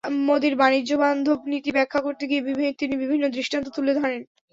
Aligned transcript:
মোদির 0.21 0.55
বাণিজ্যবান্ধব 0.57 1.39
নীতি 1.51 1.69
ব্যাখ্যা 1.71 1.99
করতে 2.01 2.23
গিয়ে 2.27 2.41
তিনি 2.79 2.93
বিভিন্ন 2.97 3.23
দৃষ্টান্ত 3.29 3.67
তুলে 3.75 3.93
ধরেন। 3.99 4.21